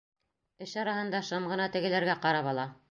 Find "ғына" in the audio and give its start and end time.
1.53-1.69